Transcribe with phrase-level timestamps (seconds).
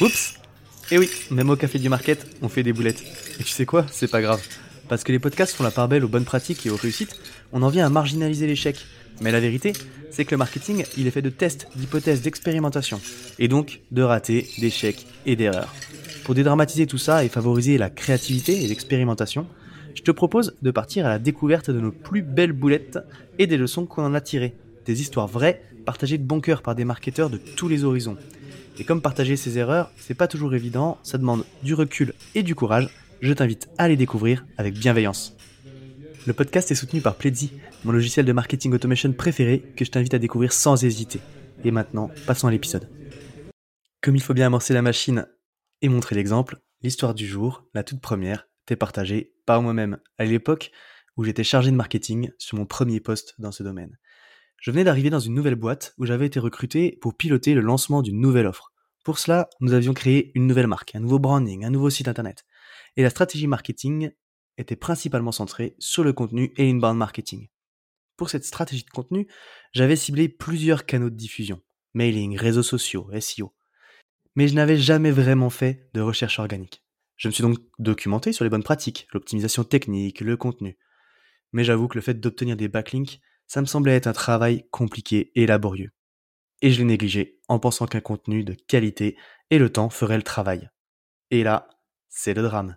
[0.00, 0.34] Oups
[0.90, 3.02] Eh oui, même au café du market, on fait des boulettes.
[3.38, 4.40] Et tu sais quoi C'est pas grave.
[4.88, 7.20] Parce que les podcasts font la part belle aux bonnes pratiques et aux réussites,
[7.52, 8.86] on en vient à marginaliser l'échec.
[9.20, 9.72] Mais la vérité,
[10.10, 13.00] c'est que le marketing, il est fait de tests, d'hypothèses, d'expérimentation.
[13.38, 15.74] Et donc de ratés, d'échecs et d'erreurs.
[16.24, 19.46] Pour dédramatiser tout ça et favoriser la créativité et l'expérimentation,
[19.94, 22.98] je te propose de partir à la découverte de nos plus belles boulettes
[23.38, 24.54] et des leçons qu'on en a tirées.
[24.86, 28.16] Des histoires vraies, partagées de bon cœur par des marketeurs de tous les horizons.
[28.78, 32.54] Et comme partager ses erreurs, c'est pas toujours évident, ça demande du recul et du
[32.54, 32.88] courage,
[33.20, 35.36] je t'invite à les découvrir avec bienveillance.
[36.26, 37.52] Le podcast est soutenu par Pledzi,
[37.84, 41.20] mon logiciel de marketing automation préféré que je t'invite à découvrir sans hésiter.
[41.64, 42.88] Et maintenant, passons à l'épisode.
[44.02, 45.26] Comme il faut bien amorcer la machine
[45.82, 50.70] et montrer l'exemple, l'histoire du jour, la toute première, t'est partagée par moi-même à l'époque
[51.16, 53.98] où j'étais chargé de marketing sur mon premier poste dans ce domaine.
[54.58, 58.02] Je venais d'arriver dans une nouvelle boîte où j'avais été recruté pour piloter le lancement
[58.02, 58.72] d'une nouvelle offre.
[59.04, 62.44] Pour cela, nous avions créé une nouvelle marque, un nouveau branding, un nouveau site internet.
[62.96, 64.10] Et la stratégie marketing
[64.58, 67.48] était principalement centrée sur le contenu et inbound marketing.
[68.16, 69.26] Pour cette stratégie de contenu,
[69.72, 71.62] j'avais ciblé plusieurs canaux de diffusion,
[71.94, 73.54] mailing, réseaux sociaux, SEO.
[74.36, 76.84] Mais je n'avais jamais vraiment fait de recherche organique.
[77.20, 80.78] Je me suis donc documenté sur les bonnes pratiques, l'optimisation technique, le contenu.
[81.52, 85.32] Mais j'avoue que le fait d'obtenir des backlinks ça me semblait être un travail compliqué
[85.34, 85.90] et laborieux.
[86.62, 89.18] Et je l'ai négligé en pensant qu'un contenu de qualité
[89.50, 90.70] et le temps ferait le travail.
[91.32, 91.68] Et là,
[92.08, 92.76] c'est le drame.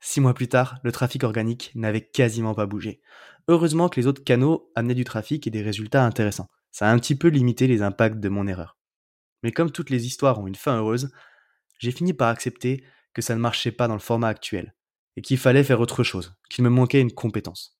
[0.00, 3.00] Six mois plus tard, le trafic organique n'avait quasiment pas bougé.
[3.48, 6.50] Heureusement que les autres canaux amenaient du trafic et des résultats intéressants.
[6.70, 8.76] Ça a un petit peu limité les impacts de mon erreur.
[9.42, 11.10] Mais comme toutes les histoires ont une fin heureuse,
[11.78, 14.74] j'ai fini par accepter que ça ne marchait pas dans le format actuel,
[15.16, 17.78] et qu'il fallait faire autre chose, qu'il me manquait une compétence.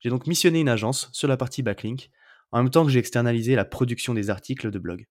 [0.00, 2.10] J'ai donc missionné une agence sur la partie backlink,
[2.50, 5.06] en même temps que j'ai externalisé la production des articles de blog.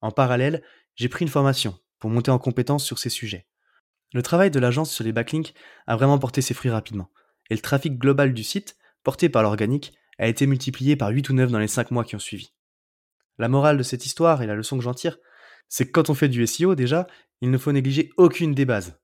[0.00, 0.62] En parallèle,
[0.94, 3.46] j'ai pris une formation pour monter en compétence sur ces sujets.
[4.12, 5.54] Le travail de l'agence sur les backlinks
[5.86, 7.10] a vraiment porté ses fruits rapidement,
[7.50, 11.34] et le trafic global du site, porté par l'organique, a été multiplié par 8 ou
[11.34, 12.52] 9 dans les 5 mois qui ont suivi.
[13.38, 15.18] La morale de cette histoire et la leçon que j'en tire,
[15.68, 17.06] c'est que quand on fait du SEO déjà,
[17.40, 18.98] il ne faut négliger aucune des bases.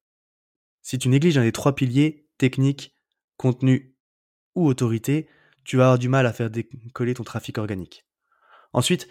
[0.83, 2.97] Si tu négliges un des trois piliers, technique,
[3.37, 3.97] contenu
[4.55, 5.29] ou autorité,
[5.65, 8.05] tu vas avoir du mal à faire décoller ton trafic organique.
[8.73, 9.09] Ensuite,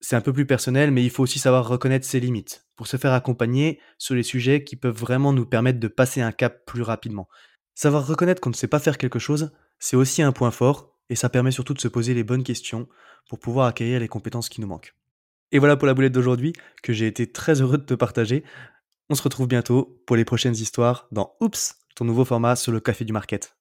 [0.00, 2.96] c'est un peu plus personnel, mais il faut aussi savoir reconnaître ses limites pour se
[2.96, 6.82] faire accompagner sur les sujets qui peuvent vraiment nous permettre de passer un cap plus
[6.82, 7.28] rapidement.
[7.74, 11.14] Savoir reconnaître qu'on ne sait pas faire quelque chose, c'est aussi un point fort, et
[11.14, 12.88] ça permet surtout de se poser les bonnes questions
[13.28, 14.94] pour pouvoir acquérir les compétences qui nous manquent.
[15.52, 18.42] Et voilà pour la boulette d'aujourd'hui, que j'ai été très heureux de te partager.
[19.10, 22.80] On se retrouve bientôt pour les prochaines histoires dans Oups, ton nouveau format sur le
[22.80, 23.54] café du market.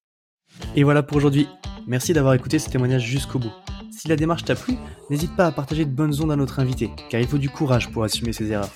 [0.77, 1.47] Et voilà pour aujourd'hui.
[1.87, 3.51] Merci d'avoir écouté ce témoignage jusqu'au bout.
[3.91, 4.75] Si la démarche t'a plu,
[5.09, 7.91] n'hésite pas à partager de bonnes ondes à notre invité, car il faut du courage
[7.91, 8.71] pour assumer ses erreurs.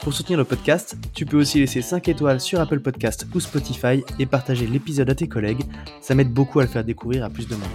[0.00, 4.02] Pour soutenir le podcast, tu peux aussi laisser 5 étoiles sur Apple Podcast ou Spotify
[4.18, 5.62] et partager l'épisode à tes collègues,
[6.00, 7.68] ça m'aide beaucoup à le faire découvrir à plus de monde.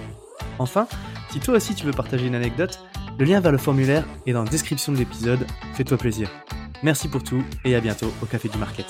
[0.60, 0.88] Enfin,
[1.32, 2.80] si toi aussi tu veux partager une anecdote,
[3.18, 6.30] le lien vers le formulaire est dans la description de l'épisode, fais-toi plaisir.
[6.84, 8.86] Merci pour tout et à bientôt au Café du Market.